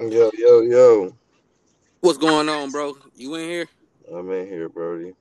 [0.00, 1.12] Yo, yo, yo.
[2.02, 2.96] What's going on, bro?
[3.16, 3.68] You in here?
[4.14, 5.12] I'm in here, Brody.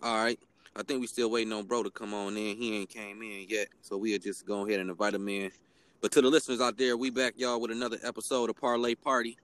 [0.00, 0.38] All right.
[0.76, 2.56] I think we still waiting on bro to come on in.
[2.56, 5.50] He ain't came in yet, so we'll just go ahead and invite him in.
[6.00, 9.36] But to the listeners out there, we back y'all with another episode of Parlay Party.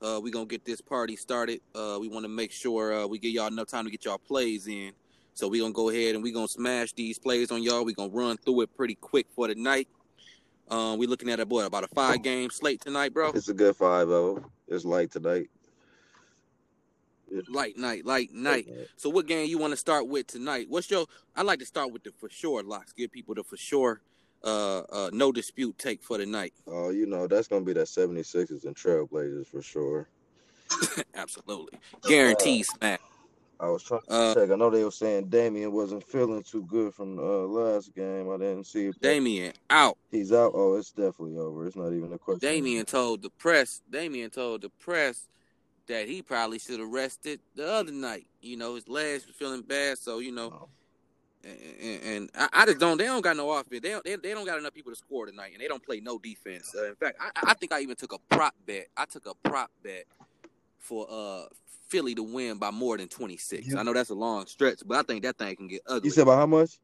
[0.00, 1.60] Uh, we gonna get this party started.
[1.74, 4.18] Uh, we want to make sure uh, we give y'all enough time to get y'all
[4.18, 4.92] plays in.
[5.34, 7.84] So we gonna go ahead and we gonna smash these plays on y'all.
[7.84, 9.88] We gonna run through it pretty quick for the night.
[10.72, 13.28] Um, we looking at a boy about a five game slate tonight, bro.
[13.30, 14.50] It's a good 5 0.
[14.68, 15.50] It's light tonight.
[17.30, 18.68] It's Light night, light night.
[18.96, 20.66] So what game you want to start with tonight?
[20.70, 22.92] What's your I like to start with the for sure locks.
[22.94, 24.00] Give people the for sure
[24.44, 26.54] uh uh no dispute take for the night.
[26.66, 30.08] Oh, you know, that's going to be that 76ers and Trailblazers for sure.
[31.14, 31.78] Absolutely.
[32.02, 32.98] Guaranteed smash.
[33.62, 34.50] I was trying to Uh check.
[34.50, 38.28] I know they were saying Damian wasn't feeling too good from the uh, last game.
[38.28, 39.54] I didn't see if that.
[39.70, 39.96] Out.
[40.10, 40.50] He's out.
[40.54, 41.64] Oh, it's definitely over.
[41.64, 42.40] It's not even a question.
[42.40, 45.28] Damien told the press, Damien told the press
[45.86, 48.26] that he probably should have rested the other night.
[48.40, 50.68] You know, his legs were feeling bad, so you know, Oh,
[51.44, 52.98] and, and I, I just don't.
[52.98, 53.80] They don't got no offense.
[53.80, 54.04] They don't.
[54.04, 56.74] They, they don't got enough people to score tonight, and they don't play no defense.
[56.76, 58.88] Uh, in fact, I, I think I even took a prop bet.
[58.96, 60.04] I took a prop bet
[60.82, 61.44] for uh
[61.88, 63.66] Philly to win by more than twenty six.
[63.66, 66.08] You- I know that's a long stretch, but I think that thing can get ugly.
[66.08, 66.78] You said about how much?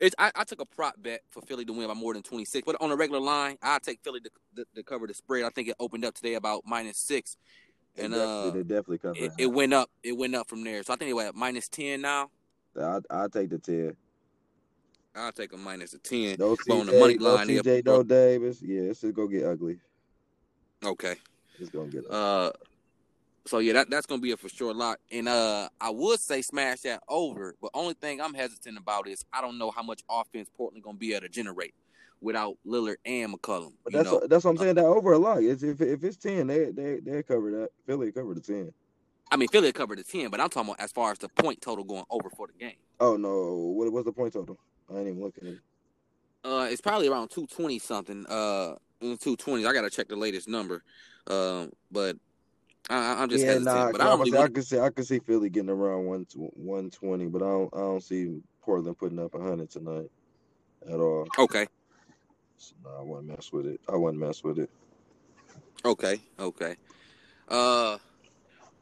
[0.00, 2.66] It's, I, I took a prop bet for Philly to win by more than 26,
[2.66, 5.44] but on a regular line, I take Philly to, to, to cover the spread.
[5.44, 7.36] I think it opened up today about minus six,
[7.96, 9.18] and definitely, uh, they definitely covered.
[9.18, 9.88] it, it went up.
[10.02, 10.82] It went up from there.
[10.82, 12.28] So I think they were at minus 10 now.
[12.78, 13.96] I I take the ten.
[15.14, 16.36] I'll take a minus a 10.
[16.40, 18.60] No But on the money no line, they're- CJ, no Davis.
[18.60, 19.78] Yeah, it's just gonna get ugly.
[20.84, 21.14] Okay.
[21.60, 22.10] It's gonna get ugly.
[22.10, 22.50] Uh,
[23.46, 24.98] so yeah, that, that's gonna be a for sure lock.
[25.12, 29.24] And uh, I would say smash that over, but only thing I'm hesitant about is
[29.32, 31.74] I don't know how much offense Portland gonna be able to generate
[32.20, 33.72] without Lillard and McCollum.
[33.84, 34.76] But that's what, that's what I'm saying.
[34.76, 35.42] That over a lot.
[35.42, 37.70] It's, if if it's ten, they they they cover that.
[37.86, 38.72] Philly cover the ten.
[39.30, 41.60] I mean, Philly covered the 10, but I'm talking about as far as the point
[41.60, 42.76] total going over for the game.
[43.00, 44.58] Oh no, what what's the point total?
[44.88, 45.60] I ain't even looking at it.
[46.44, 48.26] Uh, it's probably around 220 something.
[48.26, 49.66] Uh, 220.
[49.66, 50.84] I gotta check the latest number.
[51.26, 52.16] Um, but
[52.90, 53.74] I, I- I'm just yeah, hesitant.
[53.76, 56.04] nah, but I don't really say, I can see I can see Philly getting around
[56.04, 60.10] one one twenty, but I don't I don't see Portland putting up hundred tonight
[60.88, 61.26] at all.
[61.38, 61.66] Okay,
[62.58, 63.80] So, nah, I wouldn't mess with it.
[63.88, 64.70] I wouldn't mess with it.
[65.84, 66.76] okay, okay.
[67.48, 67.98] Uh,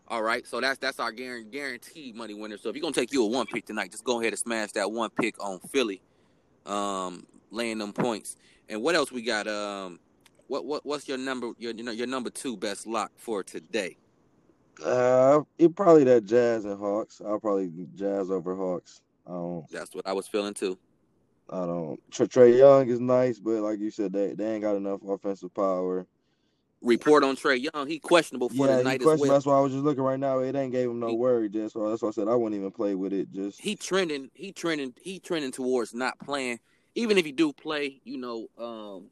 [0.08, 0.46] all right.
[0.46, 2.58] So that's that's our guaran- guaranteed money winner.
[2.58, 4.72] So if you're gonna take you a one pick tonight, just go ahead and smash
[4.72, 6.00] that one pick on Philly,
[6.66, 8.36] um, laying them points.
[8.68, 9.46] And what else we got?
[9.48, 9.98] Um,
[10.52, 11.52] what what what's your number?
[11.58, 13.96] Your you know, your number two best lock for today?
[14.84, 17.22] Uh, it probably that Jazz and Hawks.
[17.24, 19.00] I'll probably Jazz over Hawks.
[19.26, 19.64] Don't.
[19.70, 20.78] That's what I was feeling too.
[21.48, 21.98] I don't.
[22.30, 26.06] Trey, Young is nice, but like you said, they they ain't got enough offensive power.
[26.82, 27.86] Report on Trey Young.
[27.86, 29.30] He questionable for Yeah, the he night as well.
[29.30, 30.40] That's why I was just looking right now.
[30.40, 32.58] It ain't gave him no He- worry, just so that's why I said I wouldn't
[32.58, 33.32] even play with it.
[33.32, 36.60] Just he trending he trending he trending towards not playing
[36.94, 39.06] even if he do play you know um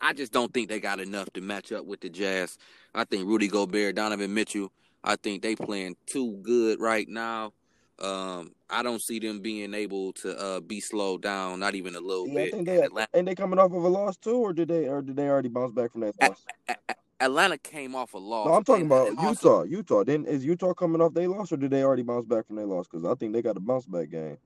[0.00, 2.56] i just don't think they got enough to match up with the jazz
[2.94, 4.70] i think rudy gobert donovan mitchell
[5.04, 7.52] i think they playing too good right now
[8.00, 12.00] um i don't see them being able to uh be slowed down not even a
[12.00, 14.16] little yeah, I bit think And they atlanta, ain't they coming off of a loss
[14.16, 16.44] too, or did they or did they already bounce back from that loss?
[17.20, 19.76] Atlanta came off a loss No, I'm talking about also- Utah.
[19.78, 20.04] Utah.
[20.04, 22.66] Then is Utah coming off they loss, or did they already bounce back from their
[22.66, 22.86] loss?
[22.86, 24.38] Because I think they got a bounce back game.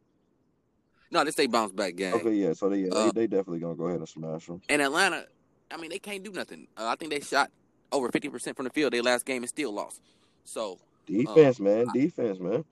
[1.11, 2.55] no this they bounce back game Okay, yeah.
[2.55, 4.63] So they yeah, Uh, they, they definitely gonna go ahead and smash them.
[4.71, 5.27] and atlanta
[5.73, 7.51] i mean they can't do nothing uh, i think they shot
[7.91, 10.01] over 50% from the field their last game and still lost
[10.45, 11.87] so Defense, man.
[11.93, 12.65] Defense, man.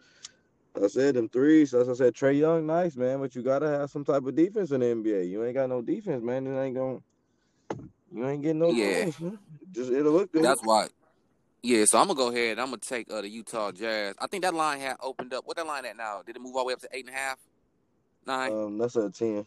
[0.80, 1.74] I said them threes.
[1.74, 3.20] As I said, Trey Young, nice, man.
[3.20, 5.28] But you gotta have some type of defense in the NBA.
[5.28, 6.46] You ain't got no defense, man.
[6.46, 7.00] It ain't gonna.
[8.12, 9.02] you ain't getting no Yeah.
[9.02, 9.38] points, man.
[9.72, 10.44] Just it'll look good.
[10.44, 10.88] That's why.
[11.62, 12.58] Yeah, so I'm gonna go ahead.
[12.58, 14.14] I'm gonna take uh, the Utah Jazz.
[14.18, 15.44] I think that line had opened up.
[15.44, 16.22] What that line at now?
[16.24, 17.38] Did it move all the way up to eight and a half?
[18.26, 18.52] Nine?
[18.52, 19.44] um that's a ten.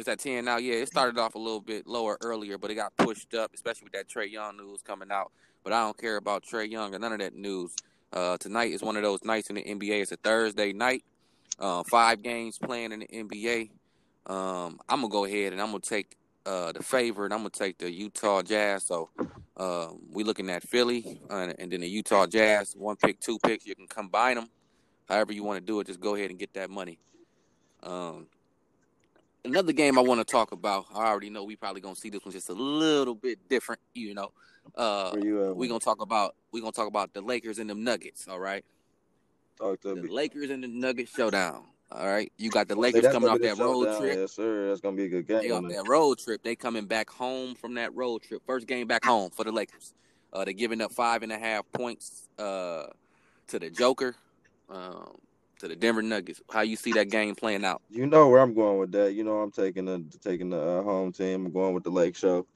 [0.00, 0.56] It's at ten now.
[0.56, 3.84] Yeah, it started off a little bit lower earlier, but it got pushed up, especially
[3.84, 5.30] with that Trey Young news coming out.
[5.62, 7.76] But I don't care about Trey Young or none of that news.
[8.10, 10.00] Uh, tonight is one of those nights in the NBA.
[10.00, 11.04] It's a Thursday night.
[11.58, 13.70] Uh, five games playing in the NBA.
[14.26, 16.16] Um, I'm gonna go ahead and I'm gonna take
[16.46, 17.30] uh, the favorite.
[17.30, 18.84] I'm gonna take the Utah Jazz.
[18.84, 19.10] So
[19.58, 22.74] uh, we looking at Philly uh, and then the Utah Jazz.
[22.74, 23.66] One pick, two picks.
[23.66, 24.48] You can combine them,
[25.10, 25.88] however you want to do it.
[25.88, 26.98] Just go ahead and get that money.
[27.82, 28.28] Um,
[29.44, 30.86] another game I want to talk about.
[30.94, 33.80] I already know we probably gonna see this one just a little bit different.
[33.94, 34.32] You know,
[34.76, 38.28] uh, you we gonna talk about we gonna talk about the Lakers and them Nuggets.
[38.28, 38.64] All right,
[39.58, 40.08] talk to the me.
[40.08, 41.64] Lakers and the Nuggets showdown.
[41.92, 44.00] All right, you got the Lakers coming off that road showdown.
[44.00, 44.18] trip.
[44.18, 44.68] Yes, sir.
[44.68, 45.64] That's gonna be a good They game.
[45.64, 46.42] off that road trip.
[46.42, 48.42] They coming back home from that road trip.
[48.46, 49.92] First game back home for the Lakers.
[50.32, 52.86] Uh, they're giving up five and a half points uh,
[53.48, 54.14] to the Joker,
[54.68, 55.18] um,
[55.60, 56.40] to the Denver Nuggets.
[56.50, 57.82] How you see that game playing out?
[57.90, 59.14] You know where I'm going with that.
[59.14, 61.46] You know I'm taking the taking the uh, home team.
[61.46, 62.46] I'm going with the Lake Show.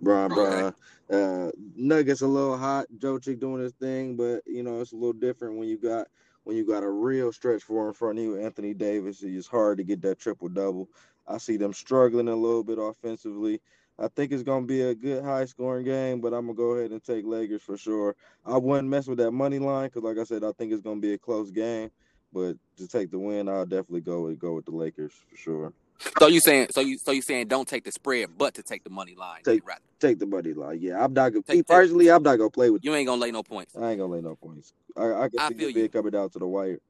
[0.00, 0.34] Brian Okay.
[0.34, 0.74] Brian.
[1.10, 2.86] Uh, Nuggets a little hot.
[2.98, 6.06] Jokic doing his thing, but you know it's a little different when you got
[6.44, 8.38] when you got a real stretch four in front of you.
[8.38, 9.22] Anthony Davis.
[9.22, 10.88] It's hard to get that triple double.
[11.26, 13.60] I see them struggling a little bit offensively.
[13.98, 16.92] I think it's gonna be a good high scoring game, but I'm gonna go ahead
[16.92, 18.16] and take Lakers for sure.
[18.44, 21.00] I wouldn't mess with that money line because, like I said, I think it's gonna
[21.00, 21.90] be a close game.
[22.32, 25.72] But to take the win, I'll definitely go with go with the Lakers for sure.
[26.18, 28.84] So you saying so you so you saying don't take the spread, but to take
[28.84, 29.40] the money line.
[29.44, 29.80] Take- rather.
[30.00, 30.78] Take the money line.
[30.80, 31.44] Yeah, I'm not gonna.
[31.44, 32.84] Take- personally, I'm not gonna play with.
[32.84, 33.76] You ain't gonna lay no points.
[33.76, 34.72] I ain't gonna lay no points.
[34.96, 35.88] I, I can I see feel you.
[35.88, 36.80] coming down to the wire.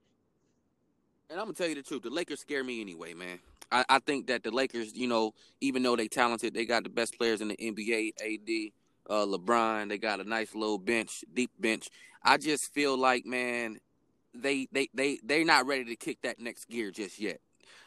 [1.28, 2.02] And I'm gonna tell you the truth.
[2.02, 3.38] The Lakers scare me anyway, man.
[3.70, 6.90] I, I think that the Lakers, you know, even though they talented, they got the
[6.90, 8.12] best players in the NBA.
[8.22, 8.72] AD,
[9.10, 9.88] uh, LeBron.
[9.88, 11.88] They got a nice little bench, deep bench.
[12.22, 13.78] I just feel like, man,
[14.34, 17.40] they they they they're not ready to kick that next gear just yet.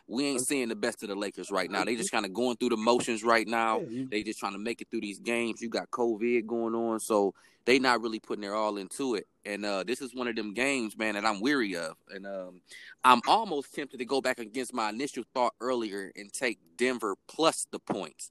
[0.08, 1.84] We ain't seeing the best of the Lakers right now.
[1.84, 3.80] They just kind of going through the motions right now.
[4.12, 5.62] They just trying to make it through these games.
[5.62, 7.34] You got COVID going on, so
[7.66, 9.26] they not really putting their all into it.
[9.46, 11.96] And uh, this is one of them games, man, that I'm weary of.
[12.12, 12.62] And um,
[13.04, 17.66] I'm almost tempted to go back against my initial thought earlier and take Denver plus
[17.72, 18.30] the points.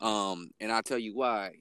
[0.00, 1.52] Um, and I'll tell you why.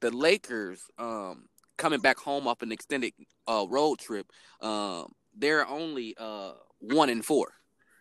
[0.00, 1.49] The Lakers, um,
[1.80, 3.12] coming back home off an extended
[3.48, 4.26] uh, road trip,
[4.60, 7.54] um, they're only uh, one and four.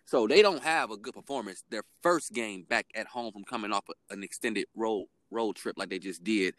[0.06, 1.64] So they don't have a good performance.
[1.70, 5.90] Their first game back at home from coming off an extended road road trip like
[5.90, 6.56] they just did.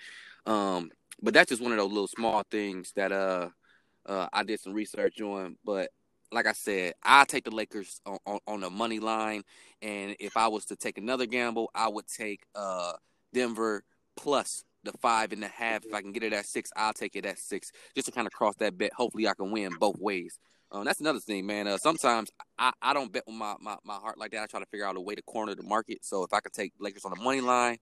[0.47, 0.91] Um,
[1.21, 3.49] but that's just one of those little small things that uh,
[4.07, 5.57] uh, I did some research on.
[5.65, 5.91] But
[6.33, 9.43] like I said, I take the Lakers on, on, on the money line,
[9.83, 12.93] and if I was to take another gamble, I would take uh,
[13.35, 13.83] Denver
[14.17, 15.85] plus the five and a half.
[15.85, 18.27] If I can get it at six, I'll take it at six, just to kind
[18.27, 18.93] of cross that bet.
[18.95, 20.39] Hopefully, I can win both ways.
[20.73, 21.67] Um, that's another thing, man.
[21.67, 24.43] Uh, sometimes I, I don't bet with my, my, my heart like that.
[24.43, 26.05] I try to figure out a way to corner the market.
[26.05, 27.79] So if I could take Lakers on the money line,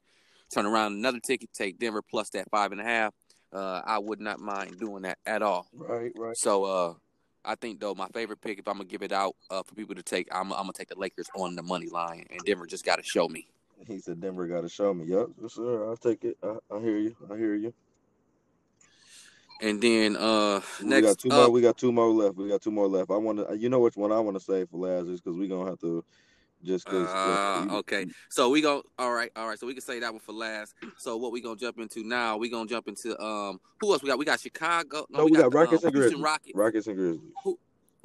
[0.53, 3.13] turn around another ticket, take Denver plus that five and a half,
[3.53, 5.67] uh, I would not mind doing that at all.
[5.75, 6.37] Right, right.
[6.37, 6.95] So uh,
[7.45, 9.95] I think though my favorite pick, if I'm gonna give it out uh, for people
[9.95, 12.85] to take, I'm, I'm gonna take the Lakers on the money line, and Denver just
[12.85, 13.49] got to show me.
[13.87, 15.07] He said Denver got to show me.
[15.07, 15.89] Yep, sir.
[15.89, 16.37] I'll take it.
[16.43, 17.17] I, I hear you.
[17.31, 17.73] I hear you.
[19.61, 21.47] And then uh, we got next two more.
[21.47, 22.37] up, We got two more left.
[22.37, 23.11] We got two more left.
[23.11, 23.57] I want to.
[23.57, 25.81] You know which one I want to save for last is because we gonna have
[25.81, 26.05] to
[26.63, 27.09] just because.
[27.09, 28.07] Uh, okay.
[28.29, 28.83] So we go.
[28.99, 29.59] All right, all right.
[29.59, 30.75] So we can say that one for last.
[30.97, 32.37] So what we gonna jump into now?
[32.37, 33.59] We gonna jump into um.
[33.81, 34.19] Who else we got?
[34.19, 35.07] We got Chicago.
[35.11, 36.21] No, we got Rockets um, and Grizzlies.
[36.21, 36.55] Rockets.
[36.55, 37.33] Rockets and Grizzlies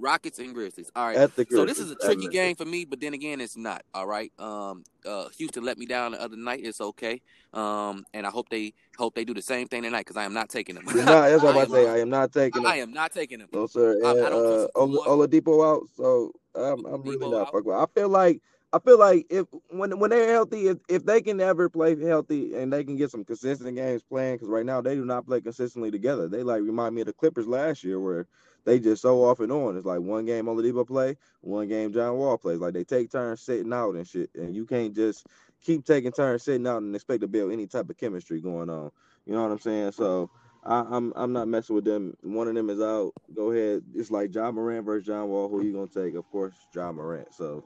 [0.03, 0.91] Rockets and Grizzlies.
[0.95, 1.17] All right.
[1.49, 3.83] So this is a tricky game for me, but then again, it's not.
[3.93, 4.31] All right.
[4.37, 6.59] Um, uh, Houston let me down the other night.
[6.63, 7.21] It's okay.
[7.53, 10.33] Um, and I hope they hope they do the same thing tonight because I am
[10.33, 10.85] not taking them.
[10.85, 10.97] That's
[11.43, 11.89] what I'm I about to say.
[11.89, 12.71] I am not taking them.
[12.71, 13.49] I am not taking them.
[13.53, 13.99] No, sir.
[14.03, 17.75] I- I And don't uh, Ola, Oladipo out, so I'm, I'm really not fucking with.
[17.77, 18.41] I feel like
[18.73, 22.55] I feel like if when when they're healthy, if, if they can ever play healthy
[22.55, 25.41] and they can get some consistent games playing, because right now they do not play
[25.41, 26.27] consistently together.
[26.27, 28.25] They like remind me of the Clippers last year where
[28.65, 29.77] they just so off and on.
[29.77, 32.59] It's like one game Oladipo play, one game John Wall plays.
[32.59, 35.25] Like they take turns sitting out and shit, and you can't just
[35.63, 38.91] keep taking turns sitting out and expect to build any type of chemistry going on.
[39.25, 39.91] You know what I'm saying?
[39.93, 40.29] So.
[40.65, 42.15] I, I'm I'm not messing with them.
[42.21, 43.11] One of them is out.
[43.35, 43.83] Go ahead.
[43.93, 45.49] It's like John Morant versus John Wall.
[45.49, 46.15] Who you gonna take?
[46.15, 47.33] Of course, John Morant.
[47.33, 47.65] So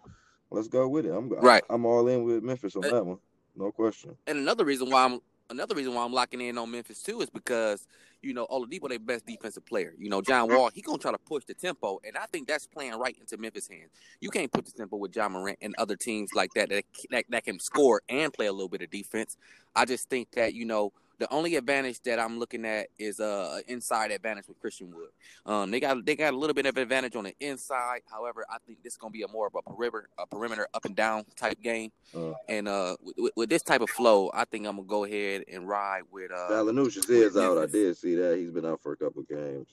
[0.50, 1.12] let's go with it.
[1.12, 1.64] I'm Right.
[1.70, 3.20] I'm all in with Memphis on that one.
[3.56, 4.16] No question.
[4.28, 7.30] And another reason why I'm another reason why I'm locking in on Memphis too is
[7.30, 7.88] because
[8.22, 9.94] you know Oladipo their best defensive player.
[9.98, 12.68] You know John Wall he gonna try to push the tempo, and I think that's
[12.68, 13.92] playing right into Memphis' hands.
[14.22, 17.26] You can't put the tempo with John Morant and other teams like that that that,
[17.30, 19.38] that can score and play a little bit of defense.
[19.76, 20.94] I just think that you know.
[21.20, 25.10] The only advantage that I'm looking at is uh an inside advantage with Christian Wood.
[25.46, 28.02] Um, they got they got a little bit of advantage on the inside.
[28.12, 30.86] However, I think this is gonna be a more of a perimeter a perimeter up
[30.86, 31.92] and down type game.
[32.16, 35.46] Uh, And uh, with, with this type of flow, I think I'm gonna go ahead
[35.52, 37.58] and ride with uh, Valanciunas is out.
[37.58, 38.38] I did see that.
[38.38, 39.68] He's been out for a couple games.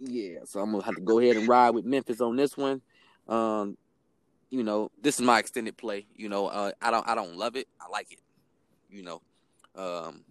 [0.00, 0.40] yeah.
[0.44, 2.82] So I'm gonna have to go ahead and ride with Memphis on this one.
[3.28, 3.76] Um,
[4.50, 6.06] you know, this is my extended play.
[6.16, 7.68] You know, uh, I don't I don't love it.
[7.80, 8.18] I like it.
[8.90, 9.22] You know,
[9.76, 10.24] um,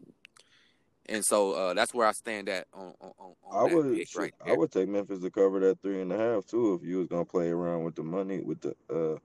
[1.08, 4.34] and so uh, that's where I stand at on on, on I that would right
[4.46, 7.08] I would take Memphis to cover that three and a half too if you was
[7.08, 9.18] gonna play around with the money with the uh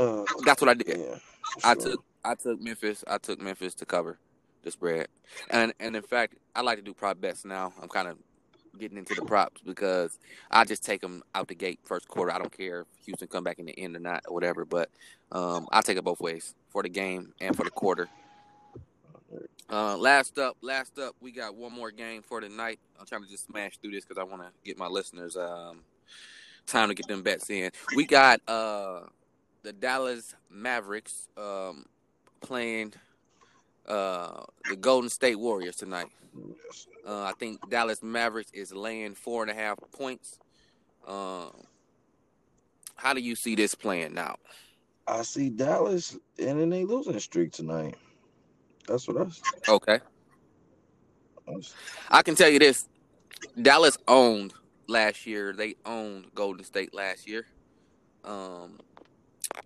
[0.00, 0.98] uh That's what I did.
[0.98, 1.18] yeah.
[1.64, 1.82] I sure.
[1.82, 3.04] took I took Memphis.
[3.06, 4.18] I took Memphis to cover
[4.62, 5.06] the spread,
[5.50, 7.72] and and in fact, I like to do prop bets now.
[7.80, 8.18] I'm kind of
[8.78, 10.18] getting into the props because
[10.50, 12.32] I just take them out the gate first quarter.
[12.32, 14.90] I don't care if Houston come back in the end or not or whatever, but
[15.32, 18.08] um, I take it both ways for the game and for the quarter.
[19.68, 22.78] Uh, last up, last up, we got one more game for tonight.
[23.00, 25.80] I'm trying to just smash through this because I want to get my listeners um,
[26.66, 27.70] time to get them bets in.
[27.96, 29.00] We got uh,
[29.62, 31.86] the Dallas Mavericks um,
[32.40, 32.94] playing
[33.86, 36.06] uh, the Golden State Warriors tonight.
[37.06, 40.38] Uh, I think Dallas Mavericks is laying four and a half points.
[41.06, 41.50] Um,
[42.94, 44.40] how do you see this playing out?
[45.08, 47.96] I see Dallas and then they losing streak tonight.
[48.86, 49.42] That's what I see.
[49.68, 50.00] Okay.
[52.10, 52.88] I can tell you this:
[53.60, 54.52] Dallas owned
[54.88, 55.52] last year.
[55.52, 57.46] They owned Golden State last year.
[58.24, 58.78] Um,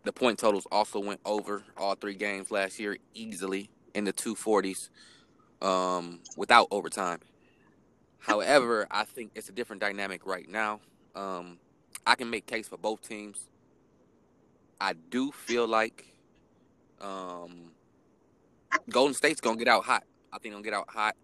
[0.05, 4.35] the point totals also went over all three games last year easily in the two
[4.35, 4.91] forties,
[5.63, 7.21] um, without overtime.
[8.19, 10.81] However, I think it's a different dynamic right now.
[11.15, 11.59] Um,
[12.07, 13.49] I can make case for both teams.
[14.81, 16.13] I do feel like
[17.01, 17.73] um,
[18.89, 20.05] Golden State's gonna get out hot.
[20.33, 21.17] I think gonna get out hot.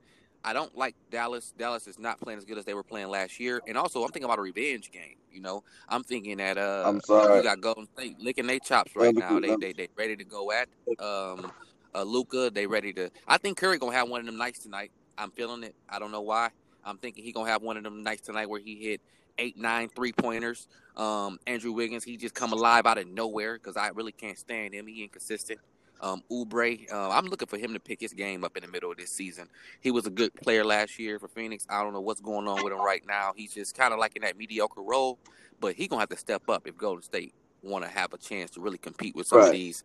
[0.44, 1.52] I don't like Dallas.
[1.58, 3.60] Dallas is not playing as good as they were playing last year.
[3.66, 5.16] And also, I'm thinking about a revenge game.
[5.32, 7.38] You know, I'm thinking that uh, I'm sorry.
[7.38, 9.40] you got Golden State licking their chops right now.
[9.40, 10.68] They they they ready to go at
[11.00, 11.50] um,
[11.94, 12.50] uh, Luka.
[12.50, 13.10] They ready to.
[13.26, 14.92] I think Curry gonna have one of them nights tonight.
[15.18, 15.74] I'm feeling it.
[15.88, 16.50] I don't know why.
[16.84, 19.00] I'm thinking he gonna have one of them nights tonight where he hit
[19.38, 20.68] eight, nine three pointers.
[20.96, 24.74] Um, Andrew Wiggins, he just come alive out of nowhere because I really can't stand
[24.74, 24.86] him.
[24.86, 25.58] He inconsistent.
[26.00, 28.90] Um, Oubre, uh, I'm looking for him to pick his game up in the middle
[28.90, 29.48] of this season.
[29.80, 31.66] He was a good player last year for Phoenix.
[31.68, 33.32] I don't know what's going on with him right now.
[33.34, 35.18] He's just kind of like in that mediocre role,
[35.60, 38.50] but he's gonna have to step up if Golden State want to have a chance
[38.52, 39.46] to really compete with some Right.
[39.46, 39.84] of these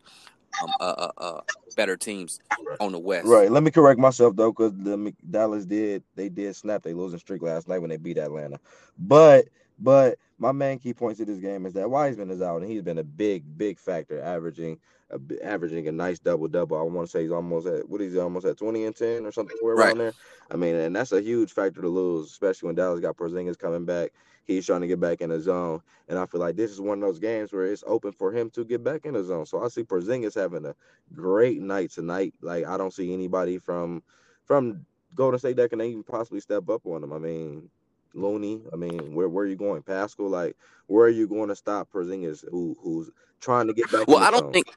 [0.62, 1.42] um, uh, uh, uh,
[1.76, 2.40] better teams
[2.80, 3.28] on the West.
[3.28, 3.50] Right.
[3.50, 7.42] Let me correct myself though, because the Dallas did they did snap their losing streak
[7.42, 8.60] last night when they beat Atlanta.
[8.98, 9.46] But
[9.82, 12.84] but my main key point to this game is that Wiseman is out and he's
[12.84, 14.80] been a big big factor, averaging
[15.12, 16.78] a, averaging a nice double double.
[16.78, 19.26] I want to say he's almost at what is he almost at twenty and ten
[19.26, 19.96] or something Right.
[19.96, 20.14] around there.
[20.52, 23.86] I mean, and that's a huge factor to lose, especially when Dallas got Porzingis coming
[23.86, 24.12] back.
[24.46, 26.98] He's trying to get back in the zone, and I feel like this is one
[26.98, 29.46] of those games where it's open for him to get back in the zone.
[29.46, 30.76] So I see Porzingis having a
[31.14, 32.34] great night tonight.
[32.42, 34.04] Like I don't see anybody from
[34.44, 34.86] from
[35.16, 37.14] Golden State that can even possibly step up on him.
[37.14, 37.70] I mean,
[38.14, 38.62] Looney.
[38.72, 40.30] I mean, where where are you going, Pascal?
[40.30, 40.56] Like,
[40.88, 44.08] where are you going to stop Porzingis, who who's trying to get back?
[44.08, 44.54] Well, I don't zone?
[44.54, 44.68] think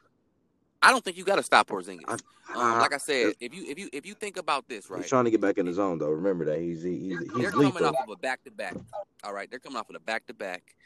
[0.83, 2.03] I don't think you got to stop Porzingis.
[2.09, 2.17] I-
[2.55, 5.01] Um, like I said, if you if you if you think about this, right?
[5.01, 6.11] He's trying to get back in the zone, though.
[6.11, 7.87] Remember that he's he, he's they're he's coming lethal.
[7.89, 8.77] off of a back to back.
[9.25, 10.77] All right, they're coming off of a back to back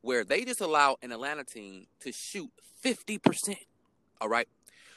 [0.00, 2.48] where they just allow an Atlanta team to shoot
[2.80, 3.58] fifty percent.
[4.20, 4.46] All right,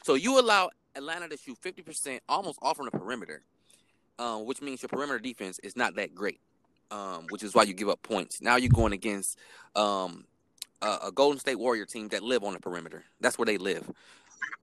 [0.03, 3.41] so you allow Atlanta to shoot fifty percent almost off from the perimeter,
[4.19, 6.39] um, which means your perimeter defense is not that great,
[6.91, 8.41] um, which is why you give up points.
[8.41, 9.38] Now you're going against
[9.75, 10.25] um,
[10.81, 13.03] a, a Golden State Warrior team that live on the perimeter.
[13.19, 13.89] That's where they live.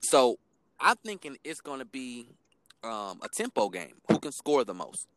[0.01, 0.37] So
[0.79, 2.27] I'm thinking it's going to be
[2.83, 3.95] um, a tempo game.
[4.09, 5.07] Who can score the most?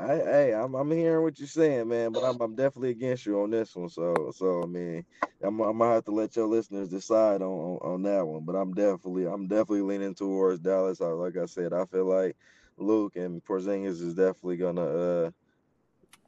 [0.00, 3.40] I, hey, I'm I'm hearing what you're saying, man, but I'm I'm definitely against you
[3.40, 3.88] on this one.
[3.88, 5.04] So so I mean,
[5.42, 8.44] I'm I'm gonna have to let your listeners decide on, on on that one.
[8.44, 11.00] But I'm definitely I'm definitely leaning towards Dallas.
[11.00, 12.36] I, like I said, I feel like
[12.78, 15.30] Luke and Porzingis is definitely gonna uh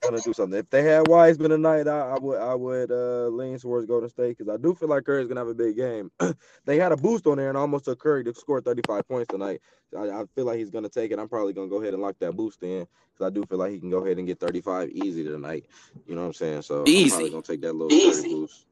[0.03, 0.59] gonna do something.
[0.59, 4.39] If they had Wiseman tonight, I, I would I would uh lean towards Golden State
[4.39, 6.11] because I do feel like Curry's gonna have a big game.
[6.65, 9.61] they had a boost on there and almost took Curry to score 35 points tonight.
[9.97, 11.19] I, I feel like he's gonna take it.
[11.19, 13.73] I'm probably gonna go ahead and lock that boost in because I do feel like
[13.73, 15.67] he can go ahead and get 35 easy tonight.
[16.07, 16.63] You know what I'm saying?
[16.63, 17.11] So I'm Easy.
[17.11, 18.67] probably gonna take that little Curry boost.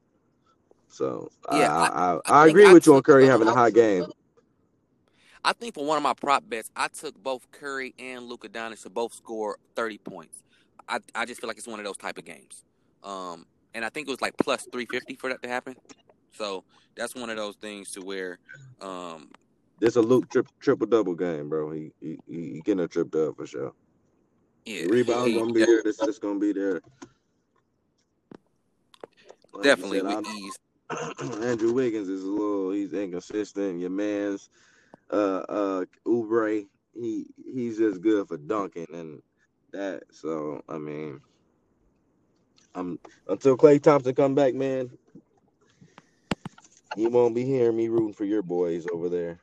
[0.88, 4.06] So Yeah, I, I, I, I agree with you on Curry having a hot game.
[5.48, 8.82] I think for one of my prop bets, I took both Curry and Luka Doncic
[8.82, 10.42] to both score 30 points.
[10.86, 12.66] I, I just feel like it's one of those type of games.
[13.02, 15.74] Um, and I think it was like plus 350 for that to happen.
[16.34, 16.64] So
[16.98, 18.38] that's one of those things to where,
[18.82, 19.30] um,
[19.80, 21.70] This a Luke trip, triple double game, bro.
[21.70, 23.72] He he he, getting a tripped up for sure.
[24.66, 25.82] yeah, The rebounds he- gonna be there.
[25.82, 26.82] This is gonna be there.
[29.54, 30.58] Like definitely said, with ease.
[31.42, 33.80] Andrew Wiggins is a little he's inconsistent.
[33.80, 34.50] Your man's
[35.10, 39.22] uh uh Oubre, he he's just good for dunking and
[39.72, 40.02] that.
[40.10, 41.20] So I mean
[42.74, 42.98] I'm
[43.28, 44.90] until Klay Thompson come back, man.
[46.96, 49.38] You won't be hearing me rooting for your boys over there.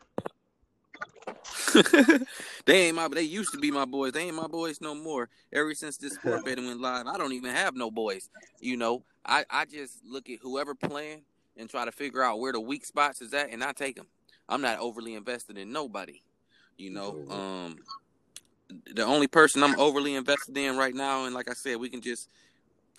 [2.66, 3.08] they ain't my.
[3.08, 4.14] They used to be my boys.
[4.14, 5.30] They ain't my boys no more.
[5.54, 8.30] Ever since this sport betting went live, I don't even have no boys.
[8.60, 11.24] You know, I I just look at whoever playing
[11.58, 14.08] and try to figure out where the weak spots is at, and I take them.
[14.48, 16.22] I'm not overly invested in nobody.
[16.78, 17.78] You know, um,
[18.94, 22.02] the only person I'm overly invested in right now, and like I said, we can
[22.02, 22.30] just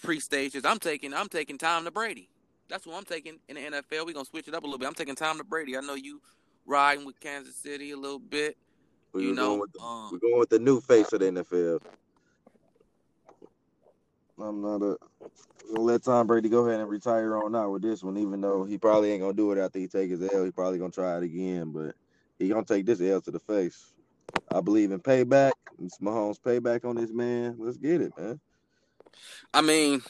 [0.03, 0.65] pre-stage this.
[0.65, 2.29] I'm taking I'm taking Tom to Brady.
[2.69, 4.07] That's what I'm taking in the NFL.
[4.07, 4.89] We're gonna switch it up a little bit.
[4.89, 5.77] I'm taking Tom to Brady.
[5.77, 6.21] I know you
[6.65, 8.57] riding with Kansas City a little bit.
[9.13, 11.81] We you know, going the, um, we're going with the new face of the NFL.
[14.39, 14.99] I'm not a
[15.69, 18.65] gonna let Tom Brady go ahead and retire on out with this one, even though
[18.65, 20.45] he probably ain't gonna do it after he take his L.
[20.45, 21.95] He probably gonna try it again, but
[22.39, 23.93] he gonna take this L to the face.
[24.51, 25.53] I believe in payback.
[25.83, 27.57] It's Mahomes payback on this man.
[27.59, 28.41] Let's get it, man.
[29.53, 30.03] I mean,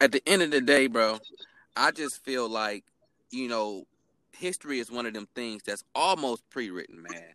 [0.00, 1.18] at the end of the day, bro,
[1.76, 2.84] I just feel like,
[3.30, 3.84] you know,
[4.32, 7.34] history is one of them things that's almost pre-written, man.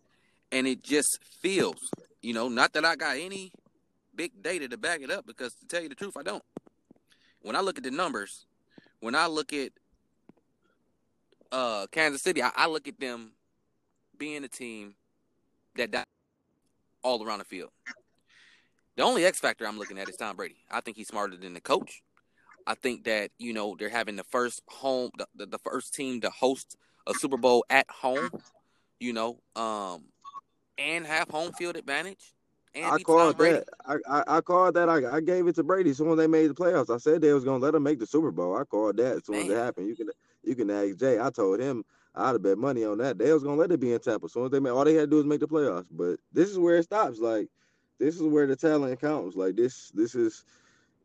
[0.52, 3.52] And it just feels, you know, not that I got any
[4.20, 6.44] big data to back it up because to tell you the truth, I don't.
[7.42, 8.46] When I look at the numbers,
[9.00, 9.72] when I look at
[11.54, 13.32] uh Kansas City, I, I look at them
[14.18, 14.96] being a team
[15.78, 16.04] that di-
[17.02, 17.70] all around the field.
[18.98, 20.58] The only X factor I'm looking at is Tom Brady.
[20.70, 22.04] I think he's smarter than the coach.
[22.68, 26.20] I think that you know they're having the first home, the, the, the first team
[26.22, 26.76] to host
[27.08, 28.32] a Super Bowl at home.
[29.00, 30.04] You know, um,
[30.78, 32.34] and have home field advantage.
[32.76, 33.66] I called that.
[33.86, 34.90] I, I, I called that.
[34.90, 36.94] I, I gave it to Brady as soon as they made the playoffs.
[36.94, 38.56] I said they was gonna let him make the Super Bowl.
[38.56, 39.88] I called that as soon as it happened.
[39.88, 40.10] You can
[40.44, 41.20] you can ask Jay.
[41.20, 41.84] I told him
[42.16, 43.18] I'd have bet money on that.
[43.18, 44.26] They was gonna let it be in Tampa.
[44.26, 45.88] As soon as they made all they had to do was make the playoffs.
[45.92, 47.20] But this is where it stops.
[47.20, 47.50] Like
[48.00, 49.36] this is where the talent counts.
[49.36, 50.46] Like this this is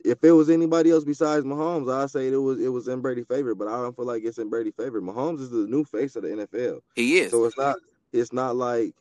[0.04, 3.26] if it was anybody else besides Mahomes, I'd say it was it was in Brady's
[3.26, 5.00] favor, but I don't feel like it's in Brady's favor.
[5.00, 6.80] Mahomes is the new face of the NFL.
[6.94, 7.30] He is.
[7.30, 7.76] So it's not
[8.12, 8.94] it's not like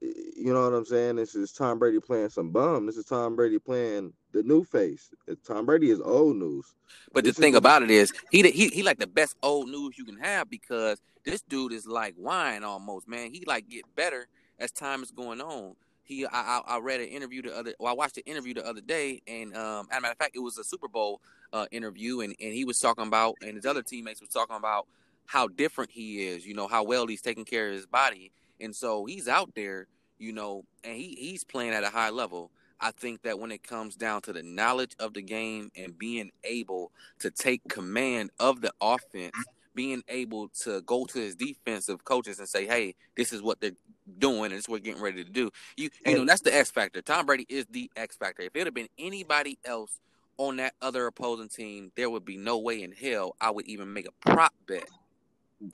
[0.00, 1.16] you know what I'm saying.
[1.16, 2.86] This is Tom Brady playing some bum.
[2.86, 5.10] This is Tom Brady playing the new face.
[5.46, 6.74] Tom Brady is old news.
[7.12, 9.36] But the This is thing the- about it is, he he he like the best
[9.42, 13.30] old news you can have because this dude is like wine almost, man.
[13.32, 14.26] He like get better
[14.58, 15.74] as time is going on.
[16.04, 18.66] He I I, I read an interview the other, well, I watched the interview the
[18.66, 21.20] other day, and um, as a matter of fact, it was a Super Bowl
[21.52, 24.86] uh, interview, and and he was talking about, and his other teammates was talking about
[25.26, 26.46] how different he is.
[26.46, 29.86] You know how well he's taking care of his body, and so he's out there,
[30.18, 32.50] you know, and he he's playing at a high level.
[32.80, 36.30] I think that when it comes down to the knowledge of the game and being
[36.44, 39.34] able to take command of the offense,
[39.74, 43.72] being able to go to his defensive coaches and say, "Hey, this is what they're
[44.18, 46.54] doing, and this is what we're getting ready to do." You, you know, that's the
[46.54, 47.02] X factor.
[47.02, 48.42] Tom Brady is the X factor.
[48.42, 50.00] If it had been anybody else
[50.38, 53.92] on that other opposing team, there would be no way in hell I would even
[53.92, 54.88] make a prop bet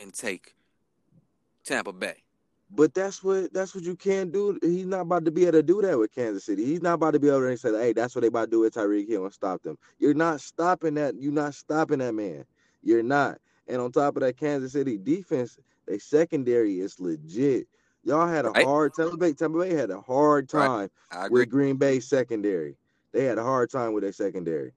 [0.00, 0.56] and take
[1.64, 2.22] Tampa Bay.
[2.70, 4.58] But that's what that's what you can't do.
[4.62, 6.64] He's not about to be able to do that with Kansas City.
[6.64, 8.60] He's not about to be able to say, "Hey, that's what they about to do
[8.60, 11.14] with Tyreek Hill and stop them." You're not stopping that.
[11.20, 12.44] You're not stopping that man.
[12.82, 13.38] You're not.
[13.68, 17.68] And on top of that, Kansas City defense, they secondary is legit.
[18.04, 18.66] Y'all had a Right.
[18.66, 19.32] hard Tampa Bay.
[19.32, 21.40] Tampa Bay had a hard time agree.
[21.40, 22.76] with Green Bay secondary.
[23.12, 24.72] They had a hard time with their secondary.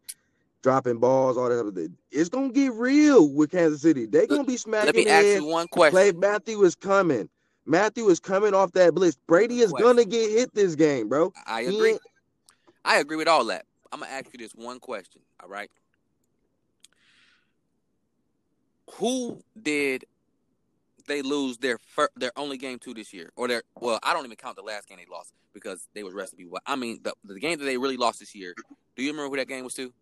[0.62, 1.88] Dropping balls, all that other.
[2.12, 4.06] It's gonna get real with Kansas City.
[4.06, 5.36] They gonna be smacking Let me ask head.
[5.36, 5.92] you one question.
[5.92, 7.30] Clay Mathieu is coming.
[7.70, 9.16] Mathieu is coming off that blitz.
[9.28, 9.88] Brady is Question.
[9.88, 11.32] gonna get hit this game, bro.
[11.46, 11.92] I agree.
[11.92, 12.02] ain't-
[12.84, 13.66] I agree with all that.
[13.92, 15.22] I'm gonna ask you this one question.
[15.42, 15.70] All right.
[18.96, 20.06] Who did
[21.06, 24.26] they lose their fir- their only game to this year, or their well, I don't
[24.26, 26.46] even count the last game they lost because they was recipe.
[26.46, 28.56] But I mean, the the game that they really lost this year.
[28.96, 29.94] Do you remember who that game was to?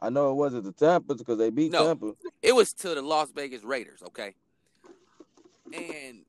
[0.00, 1.86] I know it wasn't the Tampa because they beat No.
[1.86, 2.12] Tampa.
[2.42, 4.02] It was to the Las Vegas Raiders.
[4.08, 4.34] Okay,
[5.72, 6.24] and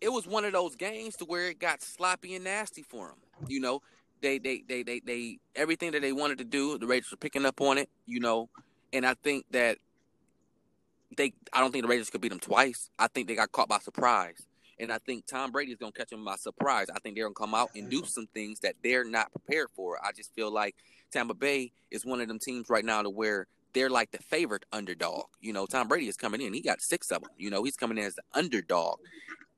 [0.00, 3.16] it was one of those games to where it got sloppy and nasty for them.
[3.48, 3.82] You know,
[4.20, 7.46] they they they they they everything that they wanted to do, the Raiders were picking
[7.46, 7.88] up on it.
[8.06, 8.48] You know,
[8.92, 9.78] and I think that
[11.16, 12.90] they I don't think the Raiders could beat them twice.
[12.98, 14.46] I think they got caught by surprise.
[14.80, 16.86] And I think Tom Brady is gonna catch them by surprise.
[16.94, 19.98] I think they're gonna come out and do some things that they're not prepared for.
[20.04, 20.76] I just feel like
[21.10, 24.64] Tampa Bay is one of them teams right now to where they're like the favorite
[24.72, 25.24] underdog.
[25.40, 26.54] You know, Tom Brady is coming in.
[26.54, 27.30] He got six of them.
[27.36, 29.00] You know, he's coming in as the underdog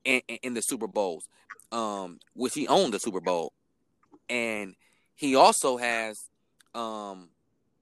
[0.04, 1.28] in, in, the Super Bowls,
[1.72, 3.52] um, which he owned the Super Bowl,
[4.28, 4.74] and
[5.14, 6.28] he also has
[6.74, 7.28] um,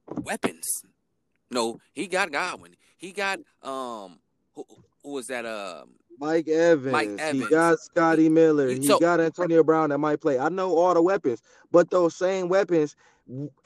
[0.09, 0.67] weapons.
[1.51, 2.75] No, he got Godwin.
[2.97, 4.19] He got um,
[4.55, 4.65] who,
[5.03, 5.47] who was that?
[5.47, 6.93] Um, Mike Evans.
[6.93, 7.45] Mike Evans.
[7.45, 8.69] He got Scotty Miller.
[8.69, 10.39] He So- got Antonio Brown that might play.
[10.39, 12.97] I know all the weapons, but those same weapons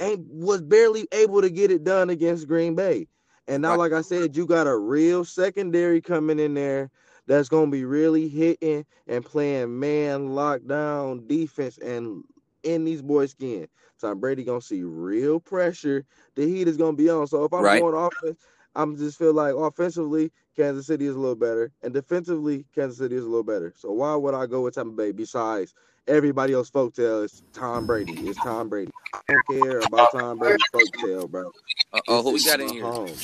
[0.01, 3.07] ain't was barely able to get it done against Green Bay.
[3.49, 3.91] And now, Right.
[3.91, 6.91] like I said, you got a real secondary coming in there
[7.27, 12.25] that's gonna be really hitting and playing man lockdown defense and
[12.65, 13.69] in these boys' skin.
[14.01, 16.05] Tom Brady gonna see real pressure.
[16.37, 17.27] The heat is gonna be on.
[17.29, 17.81] So if I'm Right.
[17.81, 18.39] going offense,
[18.75, 23.17] I'm just feel like offensively, Kansas City is a little better, and defensively, Kansas City
[23.17, 23.73] is a little better.
[23.77, 25.75] So why would I go with Tampa Bay besides
[26.09, 28.15] everybody else folk folktale is Tom Brady.
[28.15, 28.93] It's Tom Brady.
[29.13, 31.53] I don't care about Tom Brady's folktale, bro.
[31.93, 32.85] Uh oh, who we got in here?
[32.85, 33.19] Home.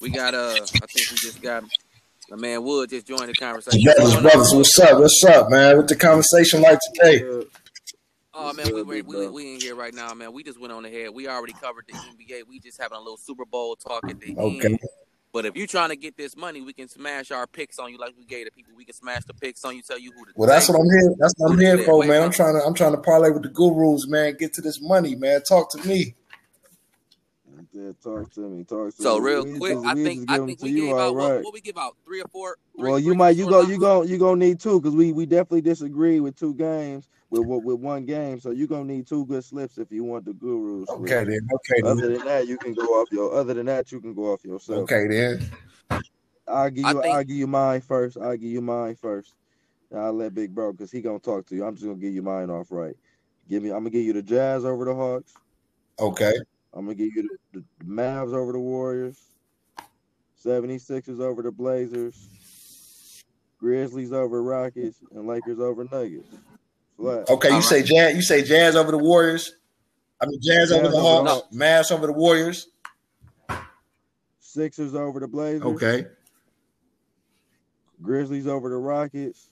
[0.00, 1.64] We got uh, I think we just got
[2.32, 3.84] my man Wood just joined the conversation.
[3.84, 4.98] Brothers, brothers, what's up?
[4.98, 5.76] What's up, man?
[5.76, 7.44] What the conversation like today?
[8.32, 10.32] Oh man, we, we, we, we in here right now, man.
[10.32, 11.10] We just went on ahead.
[11.12, 12.44] We already covered the NBA.
[12.48, 14.66] We just having a little Super Bowl talk at the Okay.
[14.66, 14.78] end.
[15.34, 17.98] But if you're trying to get this money, we can smash our picks on you
[17.98, 18.72] like we gave the people.
[18.74, 20.86] We can smash the picks on you, tell you who to Well, that's what I'm
[20.86, 21.14] here.
[21.18, 22.22] That's what I'm here for, man.
[22.22, 24.36] I'm trying to I'm trying to parlay with the gurus, man.
[24.38, 25.42] Get to this money, man.
[25.42, 26.14] Talk to me.
[27.72, 28.64] Yeah, talk to me.
[28.64, 29.24] Talk to So me.
[29.24, 31.52] real We quick, just- I think just I think we you gave out what, what
[31.54, 32.56] we give out three or four.
[32.78, 33.70] Three, Well, you three might you short go locks?
[33.70, 37.46] you go you gonna need two because we we definitely disagree with two games with
[37.46, 38.38] with, with one game.
[38.40, 40.88] So you are gonna need two good slips if you want the gurus.
[40.90, 41.48] Okay then.
[41.54, 41.86] Okay then.
[41.86, 43.32] Other than that, you can go off your.
[43.34, 44.80] Other than that, you can go off yourself.
[44.90, 45.50] Okay then.
[46.48, 47.02] I'll give I you.
[47.02, 48.18] think- I'll give you mine first.
[48.18, 49.34] I'll give you mine first.
[49.94, 51.64] I'll let Big Bro because he gonna talk to you.
[51.64, 52.96] I'm just gonna give you mine off right.
[53.48, 53.70] Give me.
[53.70, 55.34] I'm gonna give you the Jazz over the Hawks.
[56.00, 56.32] Okay.
[56.74, 59.18] I'm gonna give you the, the, the Mavs over the Warriors.
[60.44, 62.28] 76ers over the Blazers.
[63.58, 66.28] Grizzlies over Rockets and Lakers over Nuggets.
[66.96, 67.28] Flat.
[67.30, 67.48] Okay.
[67.48, 68.16] You All say jazz.
[68.16, 69.54] You say jazz over the Warriors.
[70.20, 71.54] I mean jazz over Jazz the over the Hawks.
[71.54, 72.68] Mavs over the Warriors.
[74.40, 75.62] Sixers over the Blazers.
[75.62, 76.06] Okay.
[78.00, 79.48] Grizzlies over the Rockets.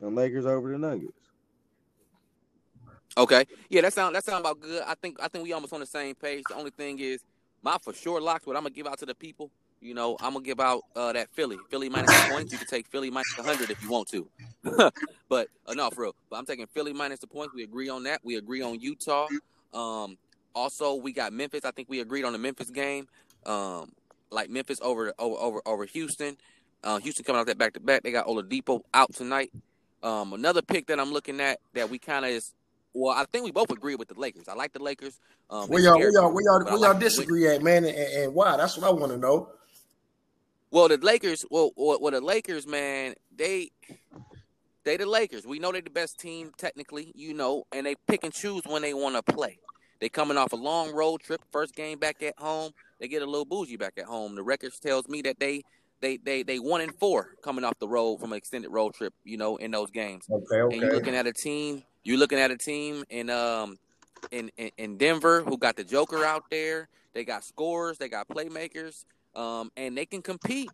[0.00, 1.17] And Lakers over the Nuggets.
[3.18, 4.82] Okay, yeah, that sound that sound about good.
[4.86, 6.44] I think I think we almost on the same page.
[6.48, 7.20] The only thing is
[7.62, 8.46] my for sure locks.
[8.46, 9.50] What I'm gonna give out to the people.
[9.80, 12.52] You know, I'm gonna give out uh, that Philly, Philly minus the points.
[12.52, 14.28] You can take Philly minus 100 if you want to,
[15.28, 16.14] but uh, no, for real.
[16.30, 17.54] But I'm taking Philly minus the points.
[17.54, 18.20] We agree on that.
[18.24, 19.28] We agree on Utah.
[19.74, 20.16] Um,
[20.54, 21.64] also, we got Memphis.
[21.64, 23.08] I think we agreed on the Memphis game.
[23.46, 23.92] Um,
[24.30, 26.36] like Memphis over over over over Houston.
[26.84, 28.04] Uh, Houston coming out that back to back.
[28.04, 29.50] They got Oladipo out tonight.
[30.02, 32.52] Um, another pick that I'm looking at that we kind of is.
[32.98, 34.48] Well, I think we both agree with the Lakers.
[34.48, 35.20] I like the Lakers.
[35.50, 38.34] Um, Where y'all where y'all where y'all where y'all like disagree at, man, and, and,
[38.34, 38.56] why?
[38.56, 39.50] That's what I want to know.
[40.72, 43.70] Well, the Lakers, well, well, well, the Lakers, man, they
[44.84, 45.46] they the Lakers.
[45.46, 48.82] We know they're the best team technically, you know, and they pick and choose when
[48.82, 49.60] they want to play.
[50.00, 52.72] They coming off a long road trip, first game back at home.
[52.98, 54.34] They get a little bougie back at home.
[54.34, 55.62] The records tells me that they
[56.00, 59.14] they they they one and four coming off the road from an extended road trip,
[59.24, 60.26] you know, in those games.
[60.28, 60.74] Okay, okay.
[60.74, 61.84] And you're looking at a team.
[62.08, 63.76] You're looking at a team in um
[64.30, 66.88] in, in in Denver who got the Joker out there.
[67.12, 67.98] They got scores.
[67.98, 69.04] They got playmakers.
[69.34, 70.70] Um, and they can compete.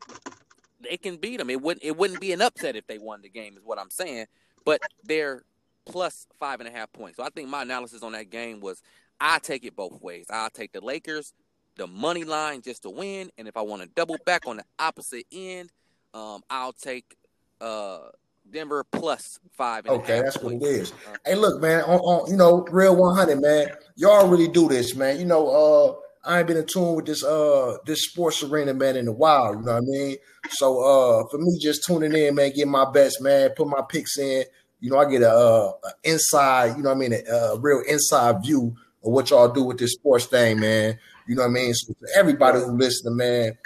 [0.80, 1.50] They can beat them.
[1.50, 3.90] It wouldn't it wouldn't be an upset if they won the game, is what I'm
[3.90, 4.26] saying.
[4.64, 5.42] But they're
[5.86, 7.16] plus five and a half points.
[7.16, 8.80] So I think my analysis on that game was
[9.20, 10.26] I take it both ways.
[10.30, 11.32] I'll take the Lakers,
[11.74, 14.64] the money line just to win, and if I want to double back on the
[14.78, 15.72] opposite end,
[16.14, 17.16] um, I'll take
[17.60, 18.10] uh
[18.50, 20.92] Denver plus five Okay, that's what it is.
[21.24, 23.68] Hey, look, man, on, on you know, real 100, man.
[23.96, 25.18] Y'all really do this, man.
[25.18, 28.96] You know, uh, I ain't been in tune with this uh this sports arena, man,
[28.96, 29.54] in a while.
[29.54, 30.16] You know what I mean?
[30.50, 34.18] So, uh, for me, just tuning in, man, get my best, man, put my picks
[34.18, 34.44] in.
[34.80, 37.58] You know, I get a, uh, a inside, you know what I mean, a, a
[37.58, 40.98] real inside view of what y'all do with this sports thing, man.
[41.26, 41.74] You know what I mean?
[41.74, 43.58] So, for everybody who listening, man,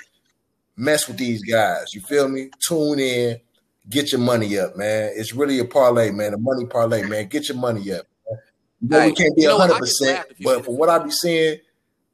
[0.76, 1.94] mess with these guys.
[1.94, 2.50] You feel me?
[2.60, 3.40] Tune in,
[3.88, 5.12] get your money up, man.
[5.14, 6.34] It's really a parlay, man.
[6.34, 7.26] A money parlay, man.
[7.28, 8.06] Get your money up.
[8.28, 8.38] Man.
[8.80, 10.96] You know, Hey, we can't be you know hundred percent, laughed but from what I
[10.96, 11.04] ago.
[11.06, 11.58] be seeing,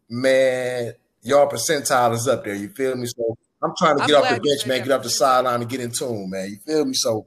[0.09, 2.55] man, y'all percentile is up there.
[2.55, 3.07] You feel me?
[3.07, 4.83] So I'm trying to I'm get off the bench, man.
[4.83, 6.51] Get off the sideline and get in tune, man.
[6.51, 6.95] You feel me?
[6.95, 7.27] So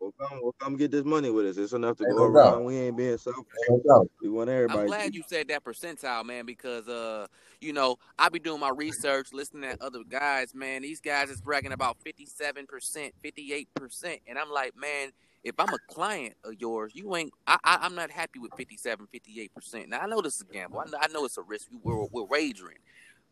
[0.00, 1.56] Well, come, well, come get this money with us.
[1.56, 2.54] It's enough to ain't go no doubt.
[2.54, 2.64] around.
[2.64, 3.44] We ain't being selfish.
[3.70, 4.10] Ain't no doubt.
[4.22, 4.78] We want everybody.
[4.78, 5.02] I'm everybody.
[5.02, 7.26] glad you said that percentile, man, because uh,
[7.64, 10.82] you know, I be doing my research, listening at other guys, man.
[10.82, 15.10] These guys is bragging about fifty-seven percent, fifty-eight percent, and I'm like, man,
[15.42, 17.32] if I'm a client of yours, you ain't.
[17.46, 19.88] I, I I'm not happy with 57, 58 percent.
[19.88, 20.80] Now I know this is a gamble.
[20.80, 21.68] I know, I know it's a risk.
[21.82, 22.78] We're we're wagering,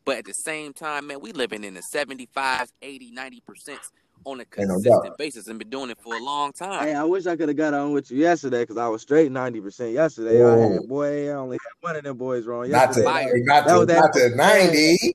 [0.04, 3.80] but at the same time, man, we living in the 75, 80, 90 percent
[4.24, 6.86] on a Ain't no consistent basis and been doing it for a long time.
[6.86, 9.30] Hey, I wish I could have got on with you yesterday because I was straight
[9.32, 10.44] ninety percent yesterday.
[10.44, 13.86] I had boy, I only had one of them boys wrong Not to not to
[13.86, 15.14] that not to ninety.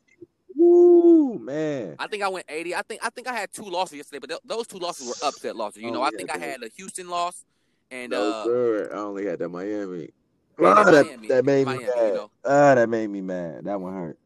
[0.56, 1.96] Woo, man.
[2.00, 2.74] I think I went 80.
[2.76, 5.16] I think I think I had two losses yesterday, but th- those two losses were
[5.22, 5.84] upset losses.
[5.84, 7.46] You know, Oh, I yeah, think I had a Houston loss
[7.92, 10.10] and No uh sir, I only had that Miami.
[10.60, 12.32] Yeah, Ah, that that, Miami- that made Miami, me you know.
[12.44, 13.66] Ah, that made me mad.
[13.66, 14.18] That one hurt.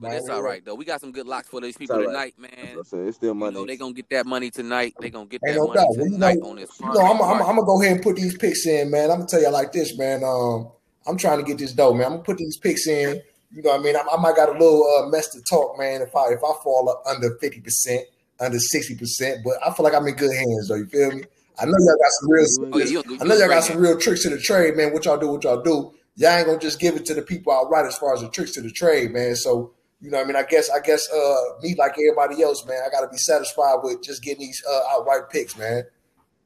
[0.00, 0.74] But it's all right though.
[0.74, 2.78] We got some good locks for these people all tonight, As man.
[2.78, 3.54] I said, it's still You money.
[3.54, 4.94] know, they gonna get that money tonight.
[5.00, 5.88] They gonna get Ain't that no money doubt.
[5.96, 7.44] Well, you tonight know, on this you know, I'm, I'm, market.
[7.44, 9.10] I'm gonna go ahead and put these picks in, man.
[9.10, 10.22] I'm gonna tell you like this, man.
[10.24, 10.68] Um,
[11.06, 12.06] I'm trying to get this dough, man.
[12.06, 13.20] I'm gonna put these picks in.
[13.54, 15.78] You know, what I mean, I, I might got a little uh, mess to talk,
[15.78, 16.00] man.
[16.00, 18.06] If I if I fall up under fifty percent,
[18.40, 20.76] under sixty percent, but I feel like I'm in good hands, though.
[20.76, 21.24] You feel me?
[21.60, 22.46] I know y'all got some real.
[22.72, 24.92] Oh, yeah, you- you I know y'all got some real tricks to the trade, man.
[24.94, 25.92] What y'all do, what y'all do.
[26.16, 28.52] Y'all ain't gonna just give it to the people outright as far as the tricks
[28.52, 29.34] to the trade, man.
[29.36, 32.66] So you know, what I mean, I guess, I guess, uh, me like everybody else,
[32.66, 32.80] man.
[32.84, 35.84] I gotta be satisfied with just getting these uh, outright picks, man.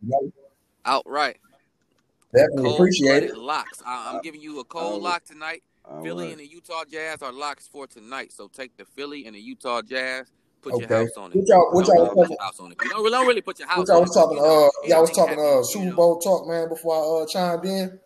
[0.03, 0.33] You know,
[0.85, 1.39] Outright.
[2.35, 3.37] definitely Cold appreciate it.
[3.37, 3.83] locks.
[3.85, 5.63] I, I'm giving you a cold Uh, lock tonight.
[5.85, 6.33] All Philly right.
[6.33, 8.33] and the Utah Jazz are locks for tonight.
[8.33, 10.31] So take the Philly and the Utah Jazz.
[10.63, 11.37] Put your house on it.
[11.39, 12.79] What y'all, what Don't y'all really was put talking, your house on it.
[12.83, 14.71] You don't, really- don't really put your house what y'all was talking, you know, uh,
[14.89, 15.95] y'all was talking, uh, you Super.
[15.97, 16.69] Bowl talk, man.
[16.69, 18.01] Before I uh chimed in.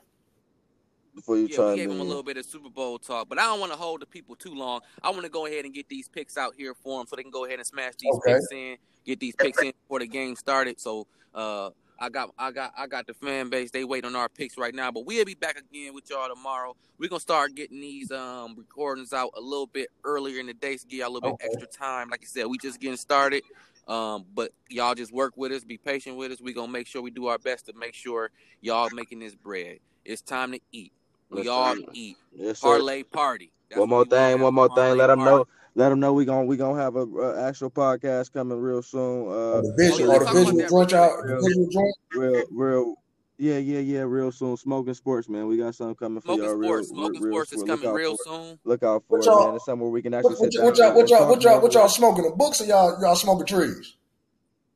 [1.21, 3.29] Before you Yeah, try we gave do them a little bit of Super Bowl talk,
[3.29, 4.81] but I don't want to hold the people too long.
[5.03, 7.23] I want to go ahead and get these picks out here for them so they
[7.23, 8.33] can go ahead and smash these Okay.
[8.35, 10.81] picks in, get these picks in before the game started.
[10.81, 13.71] So uh, I got, I got, I got the fan base.
[13.71, 16.75] They wait on our picks right now, but we'll be back again with y'all tomorrow.
[16.99, 20.77] We're gonna start getting these um recordings out a little bit earlier in the day
[20.77, 22.09] to give y'all a little bit extra time.
[22.11, 23.43] Like I said, we just getting started.
[23.89, 26.41] Um, but y'all just work with us, be patient with us.
[26.41, 28.31] We're gonna make sure we do our best to make sure
[28.61, 29.79] y'all making this bread.
[30.05, 30.93] It's time to eat.
[31.31, 32.16] We Yes, all eat.
[32.33, 32.61] Yes.
[32.61, 33.53] Parlay party.
[33.69, 34.97] That's One more thing, one more thing.
[34.99, 35.31] Let them party.
[35.31, 35.47] know.
[35.77, 39.27] Let them know we gonna we gonna have a uh, actual podcast coming real soon.
[39.29, 41.31] Uh, Or the Oh, visual, yeah, the visual that real joint, quick.
[41.31, 41.95] real, visual joint.
[42.14, 42.95] real, real.
[43.38, 44.01] Yeah, yeah, yeah.
[44.01, 44.57] Real soon.
[44.57, 45.47] Smoking sports, man.
[45.47, 46.55] We got something coming for Smoking y'all.
[46.55, 46.90] Real, sports.
[46.90, 47.33] real, Smoking real.
[47.33, 47.69] sports is soon.
[47.69, 48.27] Look coming out real for it.
[48.49, 48.59] soon.
[48.64, 49.55] Look out What for it, man.
[49.55, 51.61] It's somewhere we can what, actually what, sit y'all- what y'all, what y'all, what y'all,
[51.62, 52.25] what y'all smoking?
[52.25, 53.97] The books or y'all, y'all smoking trees?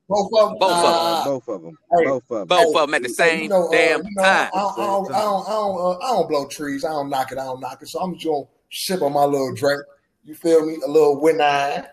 [0.08, 0.58] Both of them.
[0.58, 0.92] Both of them.
[0.92, 1.78] Uh, both of them.
[1.96, 2.48] hey, Both of them.
[2.48, 4.50] Both of them at the hey, you same know, uh, damn you know, I, time.
[4.54, 6.84] I, I don't, I don't, I don't, uh, I don't blow trees.
[6.84, 7.38] I don't knock it.
[7.38, 7.88] I don't knock it.
[7.88, 9.82] So I'm just gonna sip on my little drink.
[10.24, 10.78] You feel me?
[10.86, 11.86] A little wine.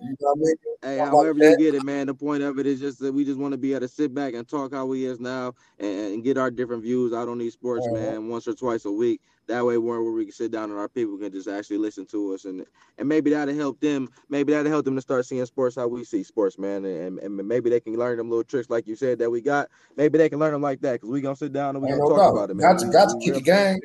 [0.00, 0.56] You know what I mean?
[0.82, 2.06] Hey, Something like however you get it, man.
[2.06, 4.12] The point of it is just that we just want to be able to sit
[4.14, 7.38] back and talk how we is now and, and get our different views out on
[7.38, 7.94] these sports, Uh-huh.
[7.94, 9.20] man, once or twice a week.
[9.46, 12.32] That way, where we can sit down and our people can just actually listen to
[12.34, 12.64] us, and
[12.96, 14.08] and maybe that'll help them.
[14.30, 17.36] Maybe that'll help them to start seeing sports how we see sports, man, and, and
[17.36, 19.68] maybe they can learn them little tricks like you said that we got.
[19.96, 21.98] Maybe they can learn them like that because we gonna sit down and we Ain't
[21.98, 22.30] gonna no talk doubt.
[22.32, 22.74] about it, man.
[22.74, 23.80] Got to, got to keep the game.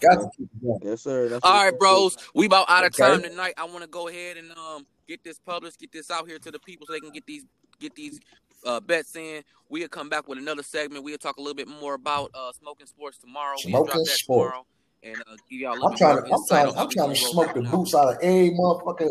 [0.00, 0.78] Got to keep the game.
[0.84, 1.28] yes, sir.
[1.28, 1.78] That's All what we right, gonna do.
[1.78, 2.16] bros.
[2.34, 3.02] We about out of Okay.
[3.10, 3.54] time tonight.
[3.56, 6.50] I want to go ahead and um get this published, get this out here to
[6.50, 7.44] the people so they can get these
[7.80, 8.20] get these
[8.64, 9.42] uh, bets in.
[9.68, 11.04] We'll come back with another segment.
[11.04, 13.56] We'll talk a little bit more about uh, smoking sports tomorrow.
[13.64, 14.48] We'll drop Smoking that sport.
[14.50, 14.66] tomorrow
[15.02, 16.88] and uh, give y'all a little I'm bit trying more to, I'm trying to, I'm
[16.90, 17.70] trying gonna smoke the now.
[17.72, 19.10] boots out of every motherfucking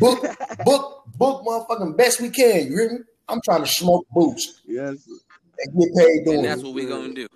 [0.00, 0.26] book,
[0.64, 2.66] book, book, motherfucking best we can.
[2.70, 2.98] You hear me?
[3.28, 5.06] I'm trying to smoke boots yes,
[5.58, 7.26] and get paid And doing that's what we're gonna do.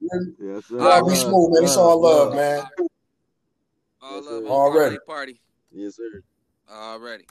[0.00, 0.54] You hear me?
[0.54, 0.80] yes, sir.
[0.80, 1.64] All right, Y'all be smooth, man.
[1.64, 2.64] It's all love, man.
[4.02, 4.36] All love sir.
[4.38, 4.98] on Already.
[5.06, 5.40] Party.
[5.70, 6.22] Yes, sir.
[6.70, 7.26] Already.